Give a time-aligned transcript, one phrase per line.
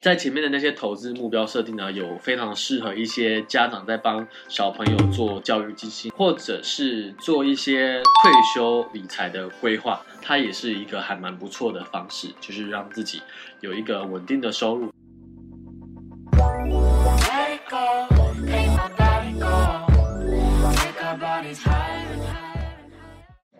[0.00, 13.20] 在前面的那些投资目标设定呢，有非常适合一些家长在帮小朋友做教育基金，或者是做一些退休理财的规划，它也是一个还蛮不错的方式，就是让自己
[13.60, 14.92] 有一个稳定的收入。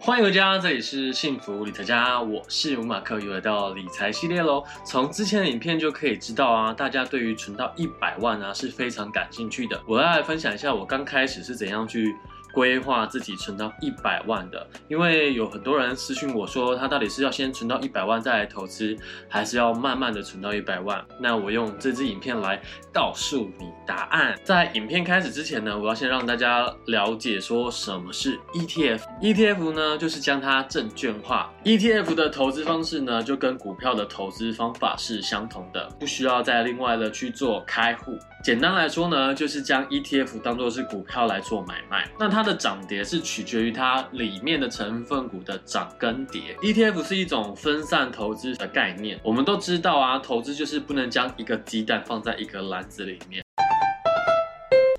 [0.09, 4.65] 欢迎回家，这里是幸福理财家，我是吴马克，又来到理财系列喽。
[4.83, 9.79] 从之前的影片就可以知道啊，大家对于存到一百万啊是非常感兴趣的。
[9.87, 12.17] 我要来分享一下我刚开始是怎样去。
[12.59, 18.97] 规划自己存到一百万的，因为有很多人私信我说，他到底是要先存到一百万再来投资，
[19.29, 21.01] 还是要慢慢的存到一百万？
[21.21, 22.61] 那我用这支影片来
[22.93, 24.37] 告诉你答案。
[24.43, 29.03] 在影片开始之前呢，我要先让大家了解说什么是 ETF。
[29.23, 31.53] ETF 呢，就是将它证券化。
[31.63, 38.19] ETF 的投资方式呢，就跟股票的投资方法是相同的，不需要再另外的去做开户。
[38.45, 42.09] 简单来说呢，就是将 ETF 当作是股票来做买卖。
[42.19, 46.57] 那它的涨跌是取决于它里面的成分股的涨跟跌。
[46.63, 49.19] ETF 是一种分散投资的概念。
[49.25, 53.43] 我们都知道啊，投资就是不能将一个鸡蛋放在一个篮子里面，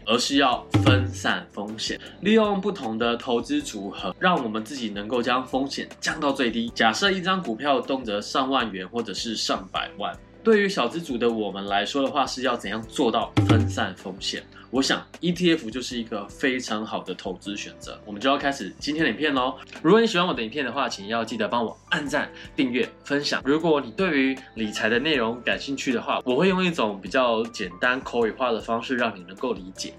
[0.06, 6.70] 而是要分散风险，利用不同的投资组合，让我们自己能够将风险降到最低。
[6.76, 10.14] 假设一张股票动辄上万元，或者是上百万。
[10.50, 14.44] 对于小资族的我们来说的话，是要怎样做到分散风险？
[14.72, 18.02] 我想 ETF 就是一个非常好的投资选择。
[18.04, 19.56] 我们就要开始今天的影片喽。
[19.84, 23.44] 如果你喜欢我的影片的话，请要记得帮我按赞、订阅、分享。
[23.46, 29.94] 如果你对于理财的内容感兴趣的话，我会用一种比较简单口语化的方式，让你能够理解。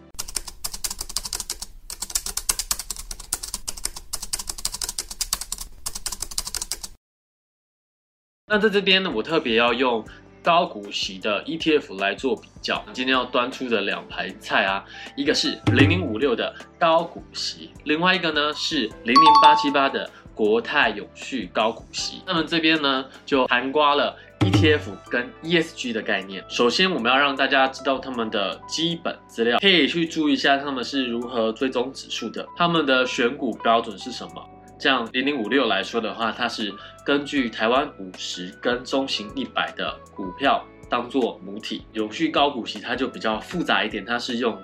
[8.48, 10.04] 那在这边呢，我特别要用。
[10.42, 14.84] 高股息的 ETF 来做比较，今天要端出的两盘菜啊，
[15.16, 22.22] 一个是零零五六的高股息，另外一个呢是零零八七八的国泰永续高股息。
[22.26, 24.80] 那么这边呢就涵盖了 ETF
[25.10, 26.42] 跟 ESG 的概念。
[26.48, 34.42] 首先我们要让大家知道他们的基本资料，可以去注意一下他们是如何追踪指数的，他们的选股标准是什么。
[34.80, 36.74] 像零零五六来说的话，它是
[37.04, 44.58] 根据台湾五十跟中型一百的股票当做母体，永续高股息它就比较复杂一点，它是用。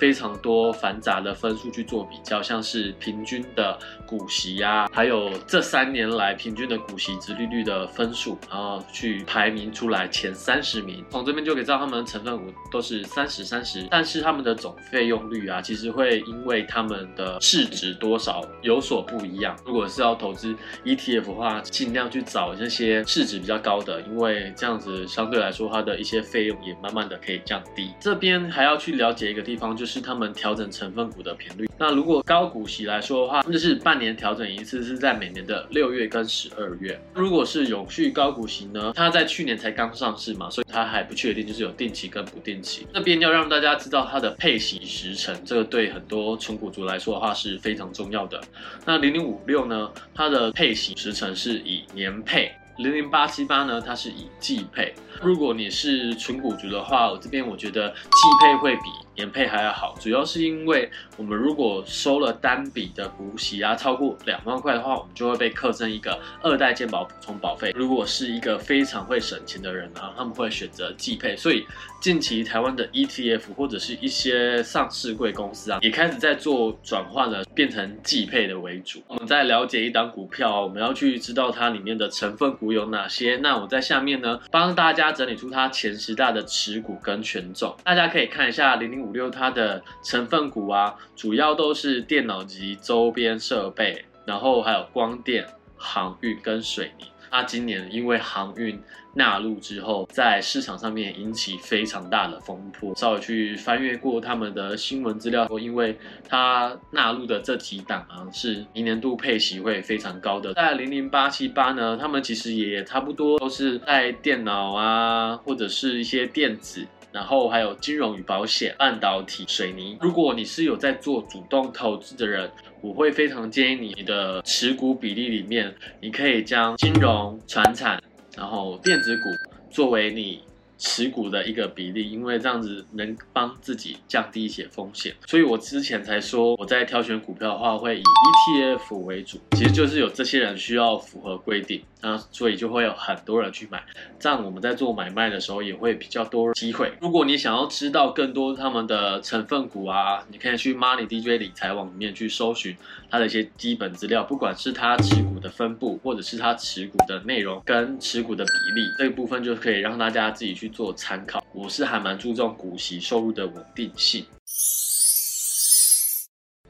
[0.00, 11.04] 非常多繁杂的分数去做比较，像是平均的股息、啊，还有这三年来平均的股息值利率的分数，然后去排名出来前三十名。
[11.10, 19.54] 从这边就可以知道他们的成分股都是三十三十，但是他们的总费用率啊，其实会因为他们的市值多少有所不一样。
[19.66, 27.90] 如果是要投资 ETF 的话，尽量去找这些市值比较高的，因为这样子相对来说它的一些费用也慢慢的可以降低。
[28.00, 29.89] 这边还要去了解一个地方就是。
[29.90, 31.68] 是他们调整成分股的频率。
[31.76, 37.00] 那如果高股息来说的话，就是半年调整一次，是在每年的六月跟十二月。
[37.14, 42.86] 如果是永续高股息呢，它在去年才刚上市嘛，所以它还不确定，就是有定期跟不定期。
[42.92, 48.40] 那边要让大家知道它的配息时程，这个对很多纯股族来说的话是非常重要的。
[48.84, 52.52] 那零零五六呢，它的配息时程是以年配。
[52.78, 54.94] 零零八七八呢，它是以季配。
[55.22, 57.96] 如果你是纯股族的话，我这边我觉得季
[58.40, 58.82] 配会比
[59.14, 67.70] 年配还要好，主要是因为我们如果收了单笔的股息啊，超过两万块的话，我们就会被课征一个二代健保补充保费。
[67.76, 71.36] 如果是一个非常会省钱的人啊，他们会选择季配。
[71.36, 71.66] 所以
[72.00, 79.02] 近期台湾的 ETF 或者是一些上市贵公司啊，也开始在做转换了，变成季配的为主。
[79.06, 83.36] 我们在了解一档股票，我们要去知道它里面的成分股有哪些。
[83.42, 97.09] 那我在下面呢，帮大家整理出它前十大的持股跟权重，大家可以看一下零零五六它的成分股啊，主要都是电脑及周边设备，然后还有光电、航运跟水泥。
[97.30, 98.80] 那今年因为航运
[99.14, 102.94] 纳入之后，在市场上面引起非常大的风波。
[102.96, 105.96] 稍微去翻阅过他们的新闻资料，因为
[106.28, 110.54] 它纳入的这几档啊，是明年度配息会非常高的。
[110.54, 116.86] 在零零八七八呢，他们其实也差不多都是在电脑啊，或者是一些电子。
[117.12, 119.96] 然后还有金融与保险、半导体、水泥。
[120.00, 128.02] 如果你是有在做主动投资的人，我会非常建议你你的持股比例里面，你可以将金融、传产，
[128.36, 129.22] 然后电子股
[129.70, 130.40] 作为你
[130.78, 135.14] 持股的一个比例，因为这样子能帮自己降低一些风险。
[135.26, 141.82] 所以我之前才说我在挑选股票的话，会以 ETF 为主，其实就是有这些人需要符合规定。
[142.02, 143.82] 那所以就会有很多人去买，
[144.18, 146.92] 这样我们在做买卖的时候也会比较多机会。
[147.00, 152.76] 如果你想要知道更多他们的成分股啊，你可以去 Money DJ 理财网里面去搜寻
[153.10, 158.50] 它的一些基本资料，不管是它持股的分布，或者是它持股的内容跟持股的比
[158.80, 161.44] 例，这一部分就可以让大家自己去做参考。
[161.52, 164.24] 我是还蛮注重股息收入的稳定性。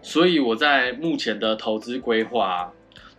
[0.02, 2.72] 所以我在目前的投资规划，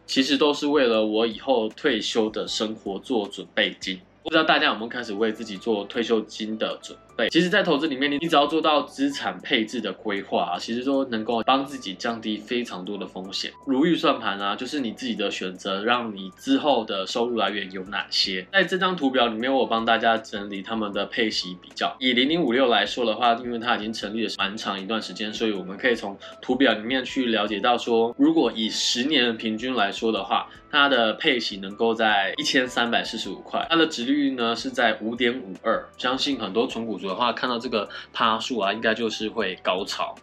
[0.05, 3.99] 其实都是为了我以后退休的生活做准备金。
[4.23, 6.97] 不知道大家有没有开始为自己做退休金的准
[7.29, 13.51] 其实，在投资里面，你你只要做到资产配置的规划啊，其实都能够帮自己降低非常多的风险。
[13.65, 18.45] 如预算盘啊，就是你自己的选择，让你之后的收入来源有哪些？
[18.51, 21.95] 在这张图表里面，我帮大家整理他们的配息比较。
[21.99, 35.85] 以零零五六来说的话，因为它已经成立了蛮长一段时间，所以我们可以从图表里面去了解到说，如果以十年的平均来说的话，它的配息能够在一千三百四十五块，它的值率呢是在五点五二。
[35.97, 40.15] 相信很多纯股族的话，看到这个趴数啊，应该就是会高潮。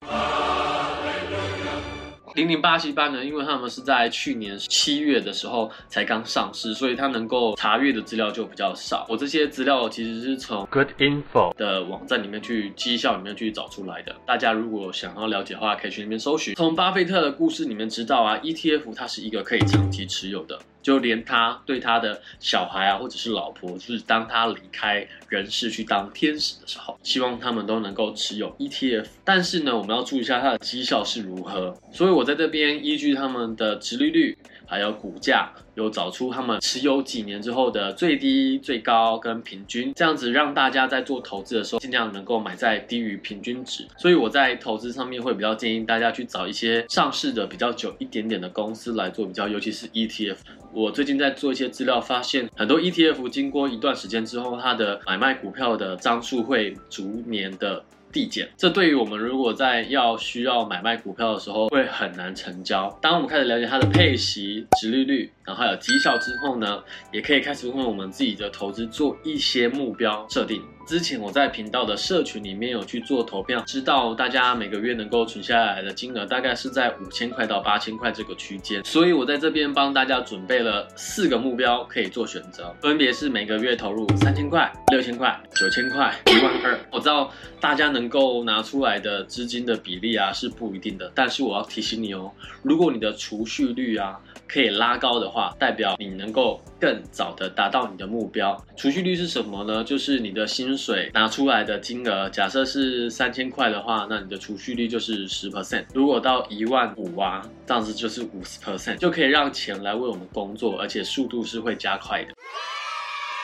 [2.34, 9.04] 零零八七八呢，因为他们是在去年七月的时候才刚上市，所以它能够查阅的资料就比较少。
[9.08, 14.14] 我这些资料其实是从 Good Info 的网站里面去绩效里面去找出来的。
[14.24, 16.54] 大家如果想要了解的话，可以去那边搜寻。
[16.54, 20.56] 从巴菲特的故事里面知道啊，ETF 它是一个可以长期持有的。
[20.82, 29.06] 就连他对他的小孩啊，或者是老婆，就是当他离开人世去当天使的时候，希望他们都能够持有 ETF。
[29.24, 31.76] 但是呢，我们要注意一下它的绩效是如何。
[31.92, 34.36] 所以我在这边依据他们的直利率。
[34.68, 43.86] 还有股价，有找出他们持有几年之后的最低、最高跟平均，这样子让大家在做投资的时候，尽量能够买在低于平均值。
[43.96, 50.36] 所以我在投资上面会比较建议大家去找一些上市的比较久一点点的公司来做比较，尤其是 ETF。
[50.70, 57.82] 我最近在做一些资料，发现很多 ETF 经过一段时间之后，它的买卖股票的张数会逐年的。
[58.18, 62.90] 递减，这对于我们如果在要需要买卖股票的时候会很难成交。
[63.00, 66.82] 当我们开始了解它的配息、殖利率，然后还有绩效之后呢，
[67.12, 70.60] 也可以开始为我们自己的投资做一些目标设定。
[70.88, 86.80] 之前我在频道的社群里面有去做投票，知道大家每个月能够存下来的金额大概是在五千块到八千块这个区间，所以我在这边帮大家准备了四个目标可以做选择，分别是每个月投入三千块、六千块、九千块、一万二。
[86.90, 87.30] 我知道
[87.60, 92.32] 大家能够拿出来的资金的比例啊是不一定的，但是我要提醒你哦，
[92.62, 98.56] 如果你的储蓄率啊可以拉高的话，代表你能够更早的达到你的目标。
[98.74, 99.84] 储蓄率是什么呢？
[99.84, 105.84] 就是你的薪水拿出来的金额，假设是三千块的话，那你的储蓄率就是十 percent。
[105.92, 112.32] 如果到一万五啊，这样子就是五十 percent，就可以让钱来为我们工作，而且速度是会加快的。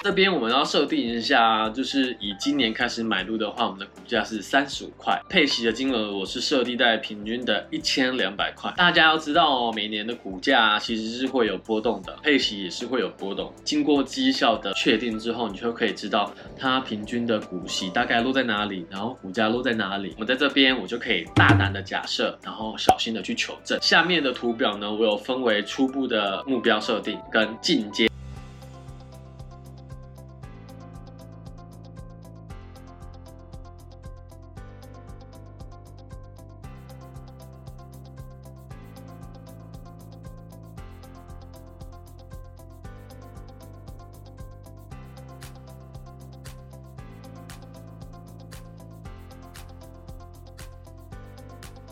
[0.05, 8.71] 这边我们要设定一下，就是以今年开始买入的话，我们的股价是三十五块，配息的金额我是设定在平均的一千两百块。
[8.77, 13.51] 大家要知道哦，每年的股价其实是会有波动的，配息也是会有波动。
[13.65, 20.11] 经过绩效的确定之后，你就可以知道它平均的股息大概落在哪里，然后股价落在哪里。
[20.17, 23.79] 我们在这边我就可以大胆的假设，然后小心的去求证。
[23.81, 28.07] 下面的图表呢，我有分为初步的目标设定跟进阶。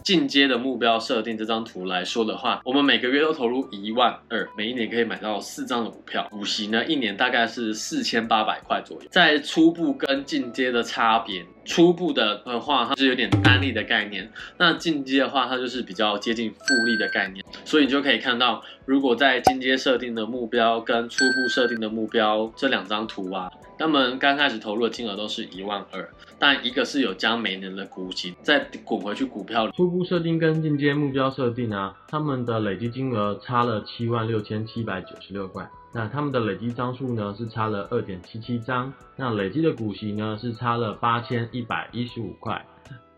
[0.02, 9.08] 进阶的目标设定这张图来说的话，我们每个月都投入一万二，每一年可以买到四张的股票，股息呢一年大概是四千八百块左右。
[9.10, 17.44] 在初步跟进阶的差别，初步的的话它是有点单利的概念，那进阶的话它就是比较接近复利的概念。
[17.64, 23.50] 所以你就可以看到，如果在进阶设定的目标跟初步设定的目标这两张图啊。
[23.78, 29.68] 他们刚开始投入的金额都是一万二，但一个是有将每年的股息再滚回去股票。
[29.72, 35.68] 初步设定跟进阶目标设定啊，他们的累积金额差了七万六千七百九十六块。
[35.94, 42.64] 那他们的累积张数呢是差了二点七七张，那累积的股息呢是差了八千一百一十五块，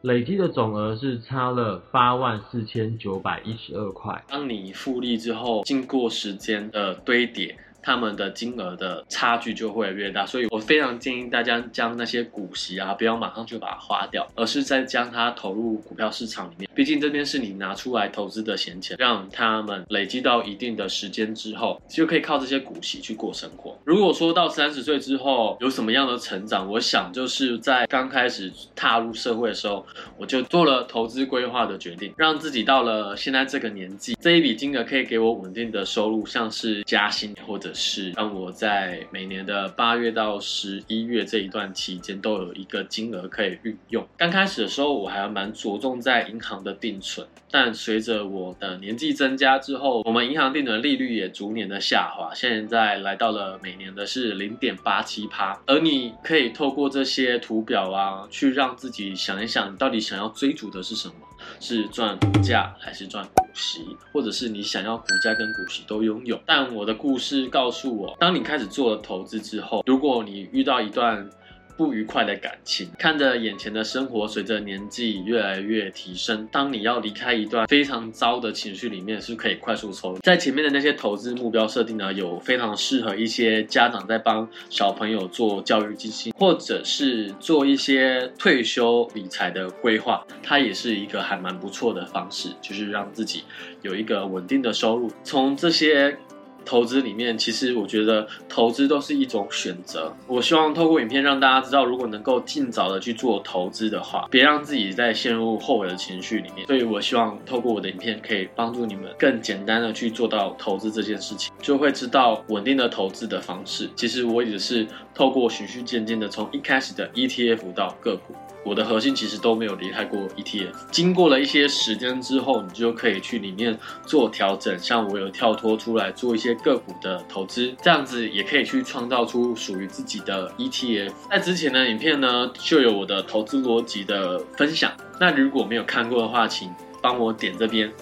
[0.02, 4.24] 累积的总额是差了八万四千九百一十二块。
[4.28, 7.56] 当你复利之后，经过时间的堆叠。
[7.84, 10.24] 他们的金额的差距就会越大。
[10.24, 16.68] 所以我非常建议大家将那些股息啊，不要马上就把它花掉，而是再将它投入股票市场里面。
[16.74, 23.76] 毕竟这边是你拿出来投资的闲钱，让他们累积到一定的时间之后，就可以靠这些股息去过生活。
[23.84, 29.84] 如果说到三十岁之后有什么样的成长，我想就是在刚开始踏入社会的时候，
[30.16, 44.06] 我就做了投资规划的决定，让自己到了现在这个年纪，这一笔金额可以给我稳定的收入，像是加薪，或者是让我在每年的八月到十一月这一段期间都有一个金额可以运用。
[44.16, 55.60] 刚开始的时候，我还蛮着重在银行的定存，但随着我的年纪增加之后，我们银行定存利率也逐年的下滑，现在来到了每年的是零点八七趴。
[55.66, 61.14] 而你可以透过这些图表啊，去让自己想一想，到底想要追逐的是什么？
[61.60, 66.40] 是赚股价还是赚股息，或者是你想要股价跟股息都拥有？
[66.44, 71.28] 但我的故事告诉我，当你开始做了投资之后，如果你遇到一段
[71.76, 80.20] 不愉快的感情，看着眼前的生活随着年纪越来越提升，当你要离开一段非常糟的情绪里面，是可以快速抽离。
[80.20, 93.42] 在前面的那些投资目标设定呢，有非常适合一些家长在帮小朋友做教育基金，或者是做一些退休理财的规划，它也是一个还蛮不错的方式，就是让自己
[93.82, 95.10] 有一个稳定的收入。
[95.24, 96.16] 从这些。
[96.64, 100.12] 投资里面，其实我觉得投资都是一种选择。
[100.26, 106.66] 我希望透过影片让大家知道，如果能够尽早的去做投资的话，别让自己再陷入后悔的情绪里面。
[106.66, 113.88] 所以我希望透过我的影片，可以帮助你们更简单的去做到投资这件事情，就会知道稳定的投资的方式。
[113.94, 118.34] 其实我也是透过循序渐进的，从一开始的 ETF 到个股。
[118.64, 124.76] 我的核心其实都没有离开过 ETF，经过了一些时间之后，你就可以去里面做调整。
[124.78, 131.12] 像我有跳脱出来做一些个股的投资，这样子也可以去创造出属于自己的 ETF。
[131.30, 134.92] 在之前的影片呢，就有我的投资逻辑的分享。
[135.20, 136.70] 那如果没有看过的话，请
[137.02, 137.92] 帮我点这边。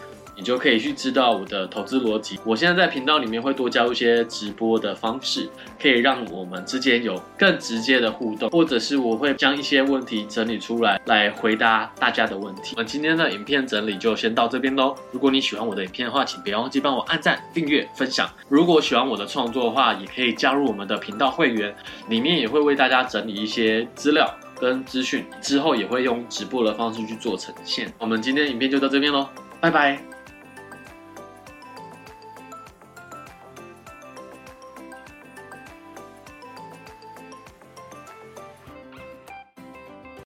[0.42, 2.36] 你就可以去知道我的投资逻辑。
[2.44, 5.48] 我现在在频道里面会多加入一些直播的方式，
[5.80, 12.74] 可以让我们之间有更直接的互动，或者是我会将一些问题整理出来，来回答大家的问题。
[12.76, 14.96] 那今天的影片整理就先到这边喽。
[15.12, 18.28] 如果你喜欢我的影片的话，请别忘记帮我按赞、订阅、分享。
[18.48, 21.72] 如果喜欢我的创作的话，也可以加入我们的频道会员，
[22.08, 27.92] 里面也会为大家整理一些资料跟资讯，之后也会用直播的方式去做呈现。
[28.00, 29.28] 我们今天影片就到这边喽，
[29.60, 30.11] 拜拜。